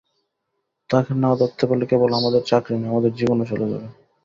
[0.89, 3.87] তাকে না ধরতে পারলে কেবল আমাদের চাকরি নয়, আমাদের জীবনও চলে যাবে।